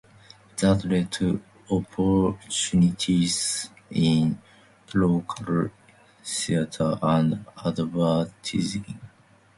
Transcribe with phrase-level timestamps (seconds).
[0.57, 4.41] That led to opportunities in
[4.95, 5.69] local
[6.23, 8.99] theater and advertising.